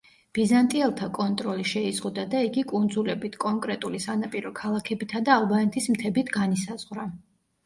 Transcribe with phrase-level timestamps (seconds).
[0.35, 7.07] ბიზანტიელთა კონტროლი შეიზღუდა და იგი კუნძულებით, კონკრეტული სანაპირო ქალაქებითა და ალბანეთის მთებით განისაზღვრა.